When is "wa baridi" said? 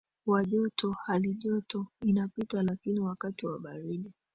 3.47-4.13